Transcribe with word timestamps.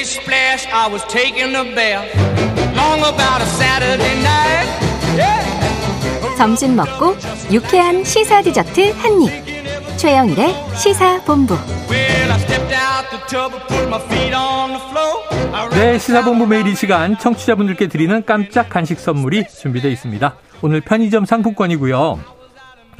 Splish 0.00 0.24
splash, 0.24 0.66
I 0.72 0.88
was 0.88 1.04
taking 1.08 1.54
a 1.54 1.64
bath. 1.76 2.08
Long 2.74 3.00
about 3.00 3.42
a 3.42 3.46
Saturday 3.60 4.16
night. 4.22 4.68
Yeah. 5.14 6.36
점심 6.38 6.74
먹고 6.74 7.16
유쾌한 7.52 8.02
시사 8.02 8.40
디저트 8.40 8.92
한 8.92 9.20
입. 9.20 9.98
최영일의 9.98 10.54
시사 10.74 11.22
본부. 11.24 11.52
Well, 11.90 12.32
I 12.32 12.38
stepped 12.38 12.74
out 12.74 13.10
the 13.10 13.20
tub 13.28 13.52
and 13.52 13.66
put 13.68 13.88
my 13.88 14.00
feet 14.06 14.34
on 14.34 14.70
the 14.70 14.80
floor. 14.88 15.22
I 15.52 15.68
네, 15.68 15.98
시사본부 15.98 16.46
매일 16.46 16.66
이 16.66 16.74
시간 16.74 17.18
청취자분들께 17.18 17.88
드리는 17.88 18.24
깜짝 18.24 18.70
간식 18.70 18.98
선물이 18.98 19.48
준비되어 19.48 19.90
있습니다. 19.90 20.34
오늘 20.62 20.80
편의점 20.80 21.26
상품권이고요. 21.26 22.18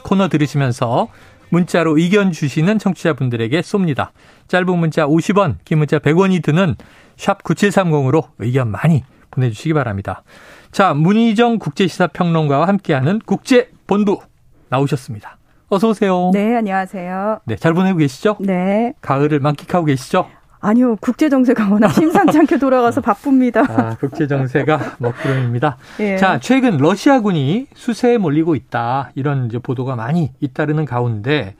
코너 0.02 0.28
들으시면서 0.28 1.08
문자로 1.48 1.98
의견 1.98 2.30
주시는 2.30 2.78
청취자분들에게 2.78 3.60
쏩니다. 3.62 4.10
짧은 4.50 4.78
문자 4.78 5.06
50원, 5.06 5.58
긴 5.64 5.78
문자 5.78 6.00
100원이 6.00 6.42
드는 6.42 6.74
샵 7.16 7.44
9730으로 7.44 8.24
의견 8.40 8.68
많이 8.68 9.04
보내주시기 9.30 9.74
바랍니다. 9.74 10.24
자, 10.72 10.92
문희정 10.92 11.60
국제시사평론가와 11.60 12.66
함께하는 12.66 13.20
국제본부 13.24 14.18
나오셨습니다. 14.68 15.38
어서 15.68 15.90
오세요. 15.90 16.32
네, 16.34 16.56
안녕하세요. 16.56 17.42
네, 17.44 17.54
잘 17.54 17.74
보내고 17.74 17.98
계시죠? 17.98 18.38
네. 18.40 18.92
가을을 19.00 19.38
만끽하고 19.38 19.84
계시죠? 19.86 20.28
아니요, 20.58 20.96
국제 20.96 21.28
정세가 21.28 21.68
워낙 21.68 21.90
심상치 21.90 22.36
않게 22.36 22.58
돌아가서 22.58 23.00
바쁩니다. 23.00 23.60
아, 23.68 23.96
국제 24.00 24.26
정세가 24.26 24.96
먹구름입니다. 24.98 25.76
예. 26.00 26.16
자, 26.16 26.40
최근 26.40 26.76
러시아군이 26.76 27.68
수세에 27.74 28.18
몰리고 28.18 28.56
있다. 28.56 29.12
이런 29.14 29.46
이제 29.46 29.60
보도가 29.60 29.94
많이 29.94 30.32
잇따르는 30.40 30.86
가운데 30.86 31.54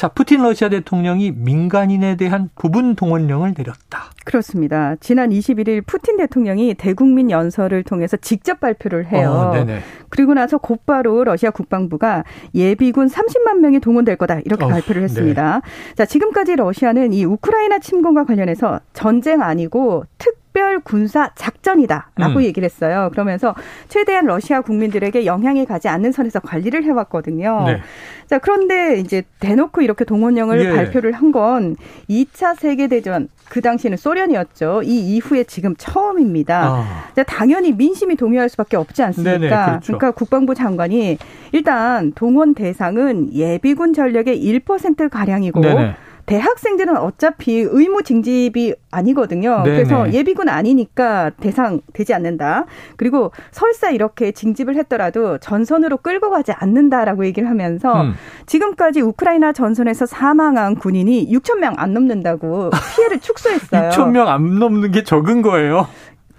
자, 0.00 0.08
푸틴 0.08 0.40
러시아 0.40 0.70
대통령이 0.70 1.30
민간인에 1.32 2.16
대한 2.16 2.48
부분 2.54 2.94
동원령을 2.94 3.52
내렸다. 3.54 4.04
그렇습니다. 4.24 4.96
지난 4.98 5.28
21일 5.28 5.84
푸틴 5.84 6.16
대통령이 6.16 6.72
대국민 6.72 7.30
연설을 7.30 7.82
통해서 7.82 8.16
직접 8.16 8.60
발표를 8.60 9.12
해요. 9.12 9.52
어. 9.54 9.66
그리고 10.08 10.32
나서 10.32 10.56
곧바로 10.56 11.22
러시아 11.24 11.50
국방부가 11.50 12.24
예비군 12.54 13.08
30만 13.08 13.58
명이 13.58 13.80
동원될 13.80 14.16
거다 14.16 14.40
이렇게 14.46 14.64
어후, 14.64 14.72
발표를 14.72 15.02
했습니다. 15.02 15.60
자, 15.94 16.06
지금까지 16.06 16.56
러시아는 16.56 17.12
이 17.12 17.26
우크라이나 17.26 17.78
침공과 17.78 18.24
관련해서 18.24 18.80
전쟁 18.94 19.42
아니고 19.42 20.06
특 20.16 20.39
별 20.52 20.80
군사 20.80 21.30
작전이다라고 21.34 22.38
음. 22.38 22.42
얘기를 22.42 22.64
했어요. 22.66 23.08
그러면서 23.12 23.54
최대한 23.88 24.26
러시아 24.26 24.60
국민들에게 24.60 25.24
영향이 25.26 25.64
가지 25.64 25.88
않는 25.88 26.12
선에서 26.12 26.40
관리를 26.40 26.84
해왔거든요. 26.84 27.64
네. 27.66 27.80
자, 28.26 28.38
그런데 28.38 28.98
이제 28.98 29.22
대놓고 29.40 29.80
이렇게 29.82 30.04
동원령을 30.04 30.64
예. 30.64 30.70
발표를 30.74 31.12
한 31.12 31.30
건 31.30 31.76
2차 32.08 32.56
세계 32.58 32.88
대전 32.88 33.28
그 33.48 33.60
당시에는 33.60 33.96
소련이었죠. 33.96 34.82
이 34.84 35.14
이후에 35.14 35.44
지금 35.44 35.76
처음입니다. 35.78 36.64
아, 36.64 37.04
자, 37.14 37.22
당연히 37.22 37.72
민심이 37.72 38.16
동요할 38.16 38.48
수밖에 38.48 38.76
없지 38.76 39.04
않습니까? 39.04 39.38
네네, 39.38 39.48
그렇죠. 39.48 39.80
그러니까 39.86 40.10
국방부 40.10 40.56
장관이 40.56 41.18
일단 41.52 42.10
동원 42.16 42.54
대상은 42.54 43.32
예비군 43.32 43.92
전력의 43.92 44.42
1% 44.44 45.08
가량이고 45.08 45.60
네네. 45.60 45.94
대학생들은 46.30 46.96
어차피 46.96 47.58
의무 47.58 48.04
징집이 48.04 48.74
아니거든요. 48.92 49.62
네네. 49.64 49.76
그래서 49.76 50.12
예비군 50.12 50.48
아니니까 50.48 51.30
대상 51.40 51.80
되지 51.92 52.14
않는다. 52.14 52.66
그리고 52.96 53.32
설사 53.50 53.90
이렇게 53.90 54.30
징집을 54.30 54.76
했더라도 54.76 55.38
전선으로 55.38 55.96
끌고 55.98 56.30
가지 56.30 56.52
않는다라고 56.52 57.26
얘기를 57.26 57.48
하면서 57.50 58.02
음. 58.02 58.14
지금까지 58.46 59.00
우크라이나 59.00 59.52
전선에서 59.52 60.06
사망한 60.06 60.76
군인이 60.76 61.28
6천 61.32 61.58
명 61.58 61.74
안 61.76 61.94
넘는다고 61.94 62.70
피해를 62.96 63.18
축소했어요. 63.22 63.90
6천 63.90 64.10
명 64.10 64.28
안 64.28 64.58
넘는 64.58 64.90
게 64.92 65.02
적은 65.02 65.42
거예요. 65.42 65.86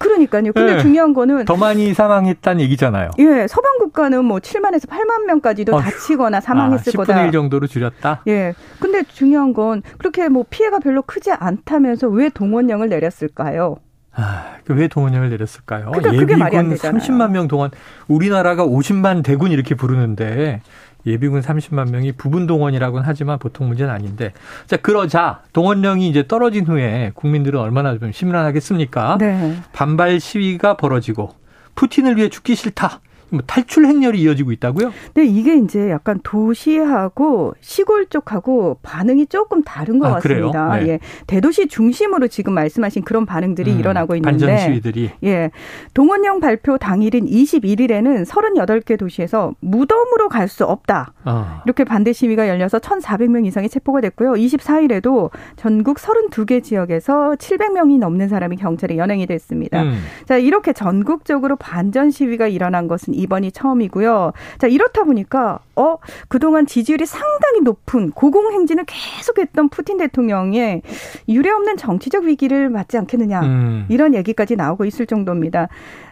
그러니까요. 0.01 0.51
근데 0.53 0.75
네. 0.75 0.81
중요한 0.81 1.13
거는 1.13 1.45
더 1.45 1.55
많이 1.55 1.93
사망했다는 1.93 2.61
얘기잖아요. 2.61 3.11
예, 3.19 3.47
서방 3.47 3.77
국가는 3.79 4.23
뭐 4.25 4.39
7만에서 4.39 4.87
8만 4.87 5.25
명까지도 5.27 5.75
어휴. 5.75 5.81
다치거나 5.81 6.41
사망했을 6.41 6.89
아, 6.89 7.03
10분의 7.03 7.07
거다. 7.07 7.25
1 7.25 7.31
정도로 7.31 7.67
줄였다. 7.67 8.23
예. 8.27 8.53
근데 8.79 9.03
중요한 9.03 9.53
건 9.53 9.81
그렇게 9.97 10.29
뭐 10.29 10.45
피해가 10.49 10.79
별로 10.79 11.01
크지 11.01 11.31
않다면서 11.31 12.07
왜 12.07 12.29
동원령을 12.29 12.89
내렸을까요? 12.89 13.77
아, 14.13 14.55
그왜 14.65 14.89
동원령을 14.89 15.29
내렸을까요? 15.29 15.91
그러니까 15.91 16.11
그게 16.11 16.35
말이 16.35 16.57
안 16.57 16.69
되잖아요. 16.69 16.99
30만 17.01 17.31
명 17.31 17.47
동원, 17.47 17.71
우리나라가 18.09 18.65
50만 18.65 19.23
대군 19.23 19.51
이렇게 19.51 19.73
부르는데 19.73 20.61
예비군 21.05 21.41
30만 21.41 21.91
명이 21.91 22.13
부분 22.13 22.47
동원이라고는 22.47 23.03
하지만 23.05 23.39
보통 23.39 23.67
문제는 23.67 23.91
아닌데. 23.91 24.33
자, 24.67 24.77
그러자 24.77 25.41
동원령이 25.53 26.07
이제 26.07 26.27
떨어진 26.27 26.65
후에 26.65 27.11
국민들은 27.15 27.59
얼마나 27.59 27.97
좀 27.97 28.11
심란하겠습니까? 28.11 29.17
네. 29.19 29.57
반발 29.73 30.19
시위가 30.19 30.77
벌어지고 30.77 31.33
푸틴을 31.75 32.17
위해 32.17 32.29
죽기 32.29 32.55
싫다. 32.55 33.01
뭐 33.31 33.41
탈출 33.47 33.85
행렬이 33.85 34.19
이어지고 34.21 34.51
있다고요? 34.51 34.91
근데 35.13 35.25
이게 35.25 35.55
이제 35.57 35.89
약간 35.89 36.19
도시하고 36.23 37.55
시골 37.61 38.05
쪽하고 38.05 38.77
반응이 38.83 39.27
조금 39.27 39.63
다른 39.63 39.99
것 39.99 40.07
아? 40.07 40.13
같습니다. 40.15 40.77
네. 40.77 40.87
예. 40.87 40.99
대도시 41.27 41.67
중심으로 41.67 42.27
지금 42.27 42.53
말씀하신 42.53 43.03
그런 43.03 43.25
반응들이 43.25 43.71
음, 43.71 43.79
일어나고 43.79 44.15
있는데 44.15 44.45
반전 44.45 44.57
시위들이 44.59 45.11
예. 45.23 45.49
동원령 45.93 46.39
발표 46.39 46.77
당일인 46.77 47.25
21일에는 47.25 48.25
38개 48.25 48.97
도시에서 48.99 49.55
무덤으로 49.61 50.29
갈 50.29 50.51
수 50.51 50.65
없다. 50.65 51.13
어. 51.23 51.61
이렇게 51.65 51.85
반대 51.85 52.11
시위가 52.11 52.49
열려서 52.49 52.79
1,400명 52.79 53.45
이상이 53.45 53.69
체포가 53.69 54.01
됐고요. 54.01 54.33
24일에도 54.33 55.29
전국 55.55 55.97
32개 55.97 56.61
지역에서 56.61 57.35
700명이 57.39 57.99
넘는 57.99 58.27
사람이 58.27 58.57
경찰에 58.57 58.97
연행이 58.97 59.25
됐습니다. 59.27 59.83
음. 59.83 59.97
자, 60.25 60.37
이렇게 60.37 60.73
전국적으로 60.73 61.55
반전 61.55 62.11
시위가 62.11 62.47
일어난 62.47 62.89
것은 62.89 63.13
이번이 63.21 63.51
처음이고요. 63.51 64.33
자, 64.57 64.67
이렇다 64.67 65.03
보니까 65.03 65.59
어, 65.75 65.97
그동안 66.27 66.65
지지율이 66.65 67.05
상당히 67.05 67.61
높은 67.61 68.11
고공행진을 68.11 68.85
계속했던 68.85 69.69
푸틴 69.69 69.97
대통령의 69.97 70.81
유례없는 71.27 71.77
정치적 71.77 72.25
위기를 72.25 72.69
맞지 72.69 72.97
않겠느냐. 72.97 73.41
음. 73.41 73.85
이런 73.89 74.13
얘기까지 74.13 74.55
나오고 74.55 74.85
있을 74.85 75.05
정도입니다. 75.05 75.69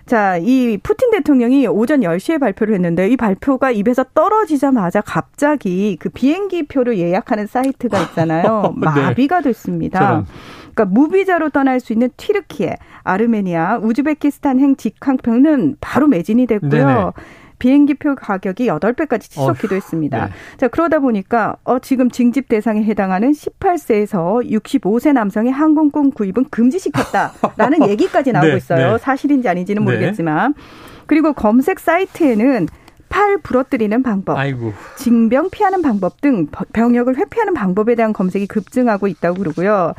자, 0.10 0.38
이 0.38 0.80
푸틴 0.82 1.12
대통령이 1.12 1.68
오전 1.68 2.00
10시에 2.02 2.40
발표를 2.40 2.74
했는데 2.74 3.08
이 3.10 3.16
발표가 3.16 3.70
입에서 3.70 4.04
떨어지자마자 4.16 5.02
갑자기 5.02 5.98
그 6.00 6.10
비행기 6.10 6.64
표를 6.64 6.98
예약하는 6.98 7.46
사이트가 7.46 8.02
있잖아요. 8.02 8.74
네. 8.82 8.86
마비가 8.86 9.42
됐습니다. 9.42 10.24
그러니까 10.80 10.86
무비자로 10.86 11.50
떠날 11.50 11.80
수 11.82 11.92
있는 11.92 12.10
튀르키예, 12.16 12.78
아르메니아, 13.04 13.80
우즈베키스탄행 13.80 14.78
직항표는 14.78 15.78
바로 15.82 16.08
매진이 16.08 16.48
됐고요. 16.48 16.88
네네. 16.88 17.12
비행기표 17.60 18.16
가격이 18.16 18.68
8배까지 18.68 19.24
치솟기도 19.24 19.74
어휴, 19.74 19.76
했습니다. 19.76 20.28
네. 20.28 20.32
자, 20.56 20.70
그러다 20.70 21.00
보니까 21.00 21.58
어 21.66 21.80
지금 21.80 22.10
징집 22.10 22.48
대상에 22.48 22.82
해당하는 22.84 23.34
18세에서 23.34 24.50
65세 24.50 25.12
남성의 25.12 25.52
항공권 25.52 26.12
구입은 26.12 26.46
금지시켰다라는 26.52 27.90
얘기까지 27.90 28.32
나오고 28.32 28.48
네, 28.48 28.56
있어요. 28.56 28.94
네. 28.94 28.98
사실인지 28.98 29.50
아닌지는 29.50 29.84
네. 29.84 29.92
모르겠지만. 29.92 30.54
그리고 31.06 31.34
검색 31.34 31.80
사이트에는 31.80 32.68
팔 33.20 33.38
부러뜨리는 33.40 34.02
방법, 34.02 34.38
아이고. 34.38 34.72
징병 34.96 35.50
피하는 35.50 35.82
방법 35.82 36.22
등 36.22 36.48
병역을 36.72 37.18
회피하는 37.18 37.54
방법에 37.54 37.96
대한 37.96 38.14
검색이 38.14 38.48
급증하고 38.48 39.08
있다고 39.08 39.40
그러고요. 39.40 39.94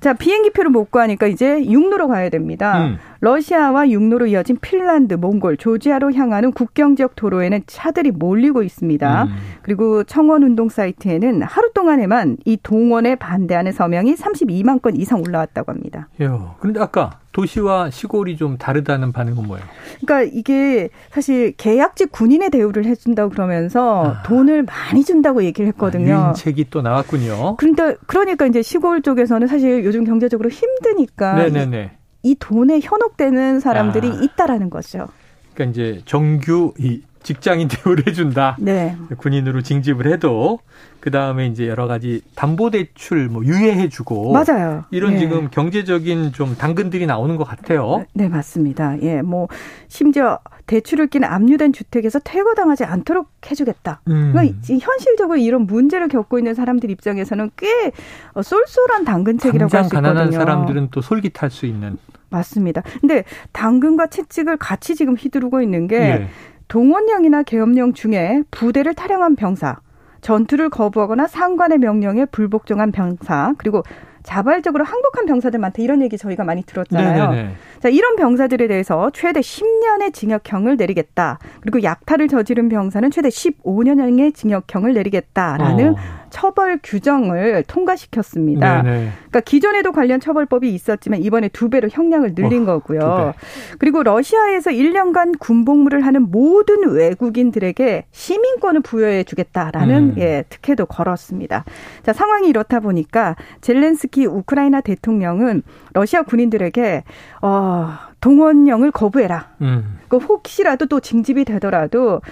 자, 0.00 0.14
비행기표를 0.14 0.70
못 0.70 0.90
구하니까 0.90 1.26
이제 1.26 1.66
육로로 1.66 2.08
가야 2.08 2.30
됩니다. 2.30 2.86
음. 2.86 2.98
러시아와 3.20 3.90
육로로 3.90 4.26
이어진 4.26 4.56
핀란드, 4.58 5.14
몽골, 5.14 5.58
조지아로 5.58 6.14
향하는 6.14 6.50
국경 6.50 6.96
지역 6.96 7.14
도로에는 7.14 7.60
차들이 7.66 8.10
몰리고 8.10 8.62
있습니다. 8.62 9.24
음. 9.24 9.28
그리고 9.60 10.02
청원 10.04 10.42
운동 10.42 10.70
사이트에는 10.70 11.42
하루 11.42 11.71
동안에만 11.82 12.36
이 12.44 12.56
동원에 12.62 13.16
반대하는 13.16 13.72
서명이 13.72 14.14
32만 14.14 14.80
건 14.80 14.96
이상 14.96 15.20
올라왔다고 15.20 15.72
합니다. 15.72 16.08
요. 16.22 16.54
그런데 16.60 16.80
아까 16.80 17.18
도시와 17.32 17.90
시골이 17.90 18.36
좀 18.36 18.56
다르다는 18.56 19.10
반응은 19.12 19.46
뭐예요? 19.46 19.64
그러니까 20.04 20.32
이게 20.32 20.90
사실 21.10 21.52
계약직 21.56 22.12
군인의 22.12 22.50
대우를 22.50 22.84
해준다고 22.84 23.30
그러면서 23.30 24.04
아. 24.04 24.22
돈을 24.22 24.62
많이 24.62 25.04
준다고 25.04 25.42
얘기를 25.42 25.66
했거든요. 25.68 26.14
아, 26.14 26.24
유인책이 26.26 26.70
또 26.70 26.82
나왔군요. 26.82 27.56
그런데 27.56 27.96
그러니까 28.06 28.46
이제 28.46 28.62
시골 28.62 29.02
쪽에서는 29.02 29.48
사실 29.48 29.84
요즘 29.84 30.04
경제적으로 30.04 30.50
힘드니까 30.50 31.34
네네네. 31.34 31.90
이, 32.22 32.30
이 32.30 32.36
돈에 32.38 32.78
현혹되는 32.80 33.58
사람들이 33.58 34.08
아. 34.08 34.20
있다라는 34.22 34.70
거죠. 34.70 35.08
그러니까 35.54 35.72
이제 35.72 36.00
정규 36.04 36.74
이 36.78 37.02
직장인 37.22 37.68
대우를 37.70 38.06
해준다. 38.06 38.56
네. 38.58 38.96
군인으로 39.16 39.62
징집을 39.62 40.06
해도 40.12 40.58
그 41.00 41.10
다음에 41.10 41.46
이제 41.46 41.66
여러 41.68 41.86
가지 41.86 42.20
담보 42.36 42.70
대출 42.70 43.28
뭐 43.28 43.44
유예해주고 43.44 44.32
맞아요. 44.32 44.84
이런 44.90 45.14
예. 45.14 45.18
지금 45.18 45.48
경제적인 45.50 46.32
좀 46.32 46.56
당근들이 46.56 47.06
나오는 47.06 47.36
것 47.36 47.44
같아요. 47.44 48.04
네, 48.12 48.28
맞습니다. 48.28 49.00
예, 49.02 49.20
뭐 49.22 49.48
심지어 49.88 50.38
대출을 50.66 51.08
낀 51.08 51.24
압류된 51.24 51.72
주택에서 51.72 52.20
퇴거당하지 52.20 52.84
않도록 52.84 53.28
해주겠다. 53.50 54.00
음. 54.08 54.30
그러니까 54.32 54.42
이- 54.72 54.78
현실적으로 54.78 55.36
이런 55.38 55.66
문제를 55.66 56.06
겪고 56.08 56.38
있는 56.38 56.54
사람들 56.54 56.88
입장에서는 56.90 57.50
꽤 57.56 57.90
어, 58.34 58.42
쏠쏠한 58.42 59.04
당근책이라고 59.04 59.76
할수 59.76 59.90
가난한 59.90 60.26
있거든요. 60.28 60.38
사람들은 60.38 60.88
또 60.92 61.00
솔깃할 61.00 61.50
수 61.50 61.66
있는. 61.66 61.98
맞습니다. 62.30 62.82
근데 63.00 63.24
당근과 63.52 64.06
채찍을 64.06 64.56
같이 64.56 64.94
지금 64.94 65.14
휘두르고 65.16 65.60
있는 65.60 65.86
게 65.88 65.96
예. 65.98 66.28
동원령이나 66.72 67.42
계엄령 67.42 67.92
중에 67.92 68.44
부대를 68.50 68.94
탈영한 68.94 69.36
병사, 69.36 69.76
전투를 70.22 70.70
거부하거나 70.70 71.26
상관의 71.26 71.76
명령에 71.76 72.24
불복종한 72.24 72.92
병사, 72.92 73.52
그리고 73.58 73.82
자발적으로 74.22 74.82
항복한 74.82 75.26
병사들 75.26 75.60
많다 75.60 75.82
이런 75.82 76.00
얘기 76.00 76.16
저희가 76.16 76.44
많이 76.44 76.62
들었잖아요. 76.62 77.30
네네네. 77.30 77.54
자, 77.80 77.88
이런 77.90 78.16
병사들에 78.16 78.68
대해서 78.68 79.10
최대 79.12 79.40
10년의 79.40 80.14
징역형을 80.14 80.78
내리겠다. 80.78 81.38
그리고 81.60 81.82
약탈을 81.82 82.28
저지른 82.28 82.70
병사는 82.70 83.10
최대 83.10 83.28
15년의 83.28 84.34
징역형을 84.34 84.94
내리겠다라는 84.94 85.90
어. 85.90 85.96
처벌 86.32 86.80
규정을 86.82 87.62
통과시켰습니다. 87.68 88.82
네네. 88.82 89.10
그러니까 89.14 89.40
기존에도 89.40 89.92
관련 89.92 90.18
처벌법이 90.18 90.72
있었지만 90.74 91.22
이번에 91.22 91.48
두 91.48 91.68
배로 91.68 91.88
형량을 91.88 92.32
늘린 92.34 92.62
어, 92.62 92.66
거고요. 92.80 93.34
그리고 93.78 94.02
러시아에서 94.02 94.70
1년간 94.70 95.38
군복무를 95.38 96.04
하는 96.04 96.30
모든 96.30 96.90
외국인들에게 96.90 98.06
시민권을 98.10 98.80
부여해 98.80 99.24
주겠다라는 99.24 99.96
음. 99.96 100.14
예, 100.18 100.44
특혜도 100.48 100.86
걸었습니다. 100.86 101.64
자, 102.02 102.12
상황이 102.12 102.48
이렇다 102.48 102.80
보니까 102.80 103.36
젤렌스키 103.60 104.26
우크라이나 104.26 104.80
대통령은 104.80 105.62
러시아 105.92 106.22
군인들에게 106.22 107.04
어, 107.42 107.90
동원령을 108.22 108.90
거부해라. 108.92 109.50
음. 109.60 109.98
그 110.08 110.16
혹시라도 110.16 110.86
또 110.86 111.00
징집이 111.00 111.44
되더라도 111.44 112.22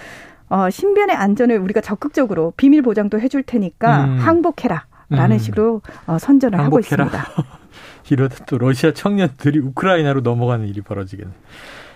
어, 0.51 0.69
신변의 0.69 1.15
안전을 1.15 1.57
우리가 1.59 1.79
적극적으로 1.79 2.51
비밀 2.57 2.81
보장도 2.81 3.21
해줄 3.21 3.41
테니까 3.41 4.03
음. 4.03 4.17
항복해라 4.19 4.85
라는 5.09 5.37
음. 5.37 5.39
식으로 5.39 5.81
어, 6.07 6.17
선전을 6.19 6.59
하고 6.59 6.75
항복해라. 6.75 7.05
있습니다. 7.05 7.43
이러다 8.11 8.45
또 8.45 8.57
러시아 8.57 8.91
청년들이 8.91 9.59
우크라이나로 9.59 10.19
넘어가는 10.19 10.67
일이 10.67 10.81
벌어지겠네. 10.81 11.31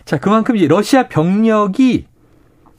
자, 0.06 0.18
그만큼 0.20 0.56
이제 0.56 0.68
러시아 0.68 1.10
병력이 1.10 2.08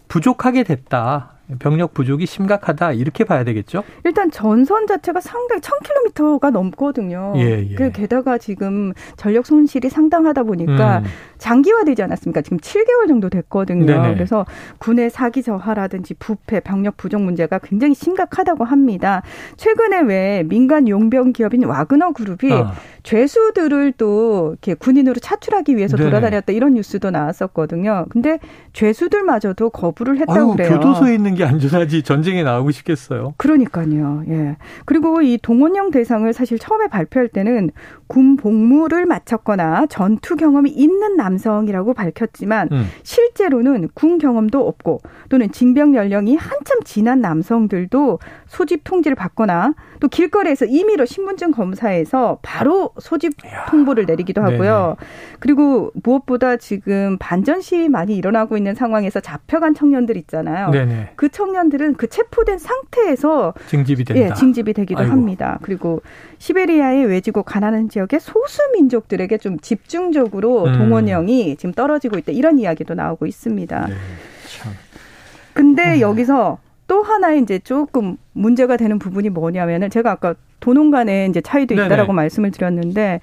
부족하게 0.09 0.63
됐다. 0.63 1.36
병력 1.59 1.95
부족이 1.95 2.27
심각하다. 2.27 2.93
이렇게 2.93 3.25
봐야 3.25 3.45
되겠죠? 3.45 3.85
일단 4.05 4.31
전선 4.31 4.87
자체가 4.87 5.21
상당히 5.21 5.61
1000km가 5.61 6.51
넘거든요. 6.51 7.35
예, 7.37 7.67
예. 7.71 7.75
그 7.75 7.93
게다가 7.93 8.39
지금 8.39 8.93
전력 9.17 9.47
손실이 9.47 9.89
상당하다 9.89 10.43
보니까 10.43 10.99
음. 10.99 11.05
장기화되지 11.39 12.03
않았습니까? 12.03 12.43
지금 12.43 12.59
7개월 12.59 13.09
정도 13.09 13.29
됐거든요. 13.29 13.87
네네. 13.87 14.15
그래서 14.15 14.45
군의 14.79 15.11
사기 15.11 15.43
저하라든지 15.43 16.15
부패, 16.15 16.61
병력 16.61 16.97
부족 16.97 17.23
문제가 17.23 17.59
굉장히 17.59 17.95
심각하다고 17.95 18.65
합니다. 18.65 19.23
최근에 19.57 20.01
왜 20.01 20.43
민간 20.47 20.89
용병 20.89 21.33
기업인 21.33 21.65
와그너 21.65 22.13
그룹이 22.13 22.53
아. 22.53 22.73
죄수들을 23.07 23.93
또 23.93 24.49
이렇게 24.51 24.75
군인으로 24.75 25.21
차출하기 25.21 25.77
위해서 25.77 25.97
네네. 25.97 26.11
돌아다녔다 26.11 26.53
이런 26.53 26.75
뉴스도 26.75 27.13
나왔었거든요. 27.13 28.07
근데 28.11 28.41
죄수들마저도 28.73 29.71
거부를 29.71 30.19
했다고 30.19 30.33
아유, 30.33 30.57
그래요. 30.57 30.71
교도소에 30.71 31.15
있는 31.15 31.37
게 31.37 31.45
안전하지 31.45 32.03
전쟁에 32.03 32.43
나가고 32.43 32.73
싶겠어요. 32.73 33.35
그러니까요. 33.37 34.25
예. 34.29 34.57
그리고 34.87 35.23
이 35.23 35.39
동원령 35.41 35.93
대상을 35.93 36.31
사실 36.33 36.59
처음에 36.59 36.89
발표할 36.89 37.29
때는 37.29 37.71
군 38.09 38.37
복무를 38.37 39.07
마쳤거나 39.07 39.87
전투 39.87 40.35
경험이 40.35 40.71
있는 40.71 41.17
남성이라고 41.17 41.95
밝혔지만 41.95 42.71
음. 42.73 42.87
실제로는 43.05 43.89
군 43.95 44.19
경험도 44.19 44.67
없고 44.67 45.01
또는 45.29 45.53
징병 45.53 45.95
연령이 45.95 46.35
한참 46.35 46.81
지난 46.83 47.21
남성들도 47.21 48.19
소집 48.49 48.83
통지를 48.83 49.15
받거나 49.15 49.75
또 50.01 50.09
길거리에서 50.09 50.65
임의로 50.65 51.05
신분증 51.05 51.53
검사에서 51.53 52.39
바로 52.43 52.91
소집 52.99 53.33
통보를 53.69 54.07
내리기도 54.07 54.43
하고요. 54.43 54.97
그리고 55.39 55.91
무엇보다 56.03 56.57
지금 56.57 57.17
반전 57.19 57.61
시위 57.61 57.89
많이 57.89 58.17
일어나고 58.17 58.57
있는 58.57 58.75
상황에서 58.75 59.21
잡혀간 59.21 59.75
청년들 59.75 60.17
있잖아요. 60.19 60.71
네네. 60.71 61.11
그 61.17 61.29
청년들은 61.29 61.95
그 61.95 62.09
체포된 62.09 62.59
상태에서 62.59 63.55
징집이 63.69 64.05
된다. 64.05 64.23
예, 64.23 64.35
징집이 64.35 64.73
되기도 64.73 65.01
아이고. 65.01 65.13
합니다. 65.13 65.59
그리고 65.63 66.03
시베리아의 66.39 67.07
외지고 67.07 67.43
가난한 67.43 67.89
지역의 67.89 68.21
소수 68.21 68.61
민족들에게 68.75 69.39
좀 69.39 69.59
집중적으로 69.61 70.65
음. 70.65 70.79
동원령이 70.79 71.57
지금 71.57 71.73
떨어지고 71.73 72.19
있다. 72.19 72.33
이런 72.33 72.59
이야기도 72.59 72.95
나오고 72.95 73.27
있습니다. 73.27 73.87
네, 73.87 73.95
참. 74.59 74.73
근데 75.53 76.01
여기서 76.01 76.59
또 76.87 77.03
하나 77.03 77.33
이제 77.33 77.59
조금 77.59 78.17
문제가 78.33 78.77
되는 78.77 78.99
부분이 78.99 79.31
뭐냐면은 79.31 79.91
제가 79.91 80.13
아까 80.13 80.35
도농 80.61 80.91
간에 80.91 81.27
이제 81.27 81.41
차이도 81.41 81.75
네네. 81.75 81.87
있다라고 81.87 82.13
말씀을 82.13 82.51
드렸는데 82.51 83.21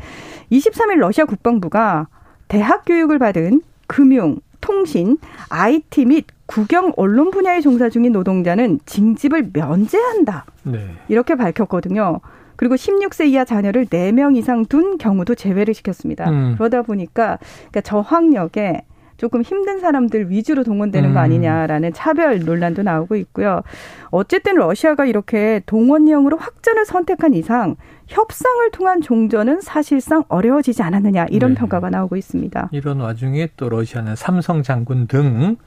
23일 0.51 0.97
러시아 0.97 1.25
국방부가 1.25 2.07
대학 2.47 2.85
교육을 2.85 3.19
받은 3.19 3.62
금융, 3.88 4.38
통신, 4.62 5.18
IT 5.50 6.06
및 6.06 6.25
국영 6.45 6.94
언론 6.97 7.31
분야에 7.31 7.62
종사 7.62 7.89
중인 7.89 8.12
노동자는 8.12 8.80
징집을 8.85 9.50
면제한다. 9.53 10.45
네. 10.63 10.80
이렇게 11.07 11.35
밝혔거든요. 11.35 12.19
그리고 12.56 12.75
16세 12.75 13.27
이하 13.27 13.44
자녀를 13.45 13.85
4명 13.88 14.38
이상 14.38 14.65
둔 14.65 14.97
경우도 14.97 15.35
제외를 15.35 15.74
시켰습니다. 15.74 16.30
음. 16.30 16.56
그러다 16.57 16.83
보니까 16.83 17.39
그러니까 17.71 17.81
저학력에 17.81 18.83
조금 19.18 19.42
힘든 19.42 19.80
사람들 19.80 20.30
위주로 20.30 20.63
동원되는 20.63 21.10
음. 21.10 21.13
거 21.13 21.19
아니냐라는 21.19 21.94
차별 21.94 22.39
논란도 22.39 22.83
나오고 22.83 23.15
있고요. 23.18 23.62
어쨌든 24.10 24.56
러시아가 24.56 25.06
이렇게 25.06 25.62
동원령으로 25.65 26.38
확전을 26.38 26.86
선택한 26.86 27.33
이상 27.33 27.75
협상을 28.07 28.69
통한 28.71 29.01
종전은 29.01 29.62
사실상 29.62 30.24
어려워지지 30.27 30.83
않았느냐 30.83 31.27
이런 31.30 31.54
네. 31.54 31.60
평가가 31.60 31.89
나오고 31.89 32.15
있습니다. 32.15 32.69
이런 32.71 33.00
와중에 33.00 33.50
또 33.57 33.69
러시아는 33.69 34.15
삼성 34.15 34.63
장군 34.63 35.07
등 35.07 35.57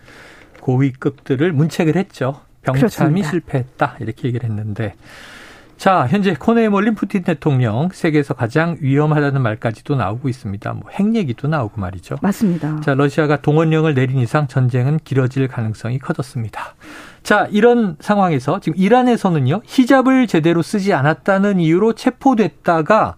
고위급들을 0.60 1.52
문책을 1.52 1.96
했죠. 1.96 2.40
병참이 2.62 2.80
그렇습니다. 2.80 3.30
실패했다 3.30 3.96
이렇게 4.00 4.28
얘기를 4.28 4.48
했는데 4.48 4.94
자 5.76 6.06
현재 6.08 6.34
코너에 6.34 6.68
몰린 6.68 6.94
푸틴 6.94 7.22
대통령 7.22 7.90
세계에서 7.92 8.34
가장 8.34 8.76
위험하다는 8.80 9.42
말까지도 9.42 9.94
나오고 9.94 10.28
있습니다. 10.28 10.72
뭐 10.72 10.90
핵 10.90 11.14
얘기도 11.14 11.48
나오고 11.48 11.80
말이죠. 11.80 12.16
맞습니다. 12.22 12.80
자 12.80 12.94
러시아가 12.94 13.40
동원령을 13.42 13.94
내린 13.94 14.18
이상 14.18 14.46
전쟁은 14.48 15.00
길어질 15.04 15.48
가능성이 15.48 15.98
커졌습니다. 15.98 16.74
자 17.22 17.46
이런 17.50 17.96
상황에서 18.00 18.60
지금 18.60 18.78
이란에서는요 18.78 19.60
히잡을 19.64 20.26
제대로 20.26 20.62
쓰지 20.62 20.94
않았다는 20.94 21.60
이유로 21.60 21.92
체포됐다가 21.92 23.16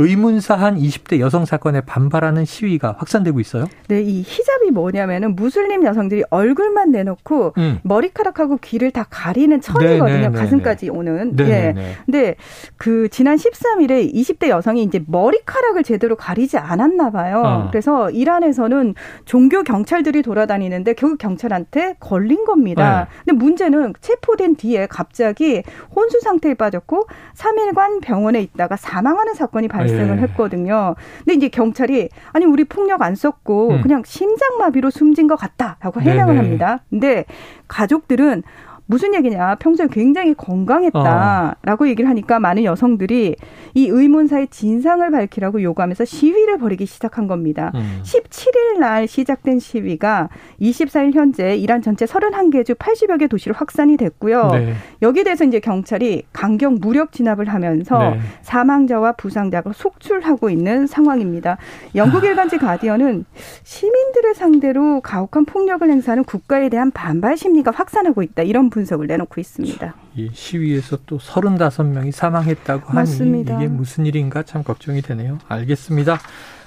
의문사한 0.00 0.78
20대 0.78 1.20
여성 1.20 1.44
사건에 1.44 1.82
반발하는 1.82 2.46
시위가 2.46 2.96
확산되고 2.98 3.38
있어요. 3.38 3.66
네, 3.88 4.00
이 4.00 4.22
히잡이 4.22 4.70
뭐냐면은 4.70 5.36
무슬림 5.36 5.84
여성들이 5.84 6.24
얼굴만 6.30 6.90
내놓고 6.90 7.52
음. 7.58 7.80
머리카락하고 7.82 8.56
귀를 8.62 8.92
다 8.92 9.04
가리는 9.10 9.60
천이거든요. 9.60 10.06
네, 10.06 10.20
네, 10.20 10.28
네, 10.28 10.38
가슴까지 10.38 10.88
오는. 10.88 11.36
네, 11.36 11.44
예. 11.44 11.74
근데 12.06 12.36
그 12.78 13.08
지난 13.10 13.36
13일에 13.36 14.14
20대 14.14 14.48
여성이 14.48 14.84
이제 14.84 15.02
머리카락을 15.06 15.82
제대로 15.82 16.16
가리지 16.16 16.56
않았나 16.56 17.10
봐요. 17.10 17.42
어. 17.44 17.68
그래서 17.70 18.10
이란에서는 18.10 18.94
종교 19.26 19.62
경찰들이 19.62 20.22
돌아다니는데 20.22 20.94
결국 20.94 21.18
경찰한테 21.18 21.96
걸린 22.00 22.46
겁니다. 22.46 23.06
네. 23.10 23.16
근데 23.26 23.44
문제는 23.44 23.92
체포된 24.00 24.56
뒤에 24.56 24.86
갑자기 24.86 25.62
혼수 25.94 26.20
상태에 26.20 26.54
빠졌고 26.54 27.06
3일간 27.36 28.00
병원에 28.00 28.40
있다가 28.40 28.76
사망하는 28.76 29.34
사건이 29.34 29.68
발생 29.68 29.89
을 29.98 30.18
예. 30.18 30.22
했거든요. 30.22 30.94
근데 31.18 31.34
이제 31.34 31.48
경찰이 31.48 32.08
아니 32.32 32.44
우리 32.44 32.64
폭력 32.64 33.02
안 33.02 33.14
썼고 33.14 33.70
음. 33.70 33.82
그냥 33.82 34.02
심장마비로 34.04 34.90
숨진 34.90 35.26
것 35.26 35.36
같다라고 35.36 36.00
해명을 36.00 36.34
네네. 36.34 36.38
합니다. 36.38 36.84
근데 36.90 37.24
가족들은 37.68 38.42
무슨 38.90 39.14
얘기냐? 39.14 39.54
평소에 39.60 39.86
굉장히 39.86 40.34
건강했다라고 40.34 41.84
어. 41.84 41.86
얘기를 41.86 42.10
하니까 42.10 42.40
많은 42.40 42.64
여성들이 42.64 43.36
이 43.74 43.86
의문사의 43.86 44.48
진상을 44.48 45.08
밝히라고 45.08 45.62
요구하면서 45.62 46.04
시위를 46.04 46.58
벌이기 46.58 46.86
시작한 46.86 47.28
겁니다. 47.28 47.70
음. 47.76 48.00
17일 48.02 48.80
날 48.80 49.06
시작된 49.06 49.60
시위가 49.60 50.28
24일 50.60 51.14
현재 51.14 51.54
이란 51.54 51.82
전체 51.82 52.04
31개 52.04 52.66
주 52.66 52.74
80여 52.74 53.20
개 53.20 53.28
도시로 53.28 53.54
확산이 53.56 53.96
됐고요. 53.96 54.50
네. 54.54 54.74
여기에 55.02 55.22
대해서 55.22 55.44
이제 55.44 55.60
경찰이 55.60 56.24
강경 56.32 56.78
무력 56.80 57.12
진압을 57.12 57.48
하면서 57.48 57.96
네. 57.96 58.20
사망자와 58.42 59.12
부상자가 59.12 59.70
속출하고 59.72 60.50
있는 60.50 60.88
상황입니다. 60.88 61.58
영국 61.94 62.24
일간지 62.24 62.58
가디언은 62.58 63.24
시민들을 63.62 64.34
상대로 64.34 65.00
가혹한 65.00 65.44
폭력을 65.44 65.88
행사하는 65.88 66.24
국가에 66.24 66.68
대한 66.68 66.90
반발 66.90 67.36
심리가 67.36 67.70
확산하고 67.70 68.24
있다. 68.24 68.42
이런 68.42 68.68
분 68.68 68.79
석을 68.84 69.06
내놓고 69.06 69.40
있습니다. 69.40 69.94
이 70.16 70.30
시위에서 70.32 70.98
또 71.06 71.18
35명이 71.18 72.12
사망했다고 72.12 72.92
하니 72.92 73.40
이게 73.40 73.68
무슨 73.68 74.06
일인가 74.06 74.42
참 74.42 74.62
걱정이 74.62 75.02
되네요. 75.02 75.38
알겠습니다. 75.48 76.18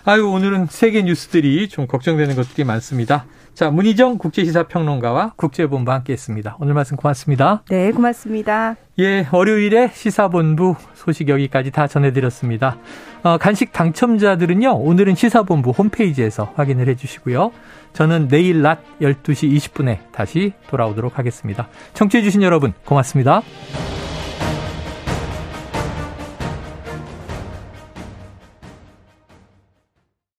아유, 0.06 0.28
오늘은 0.28 0.68
세계 0.70 1.02
뉴스들이 1.02 1.70
좀 1.70 1.88
걱정되는 1.88 2.36
것들이 2.36 2.66
많습니다. 2.66 3.26
자, 3.54 3.70
문희정 3.70 4.18
국제시사평론가와 4.18 5.34
국제본부 5.36 5.92
함께 5.92 6.14
했습니다. 6.14 6.58
오늘 6.60 6.74
말씀 6.74 6.98
고맙습니다. 6.98 7.62
네, 7.70 7.92
고맙습니다. 7.92 8.76
예, 9.00 9.28
월요일에 9.32 9.92
시사본부 9.94 10.76
소식 10.96 11.30
여기까지 11.30 11.72
다 11.72 11.88
전해드렸습니다. 11.88 12.78
어, 13.22 13.38
간식 13.38 13.72
당첨자들은요, 13.72 14.72
오늘은 14.72 15.16
시사본부 15.16 15.72
홈페이지에서 15.72 16.52
확인을 16.56 16.88
해주시고요. 16.90 17.52
저는 17.94 18.28
내일 18.28 18.64
낮 18.64 18.80
12시 19.02 19.56
20분에 19.56 20.00
다시 20.12 20.54
돌아오도록 20.70 21.20
하겠습니다. 21.20 21.68
청취해주신 21.94 22.42
여러분, 22.42 22.74
고맙습니다. 22.86 23.42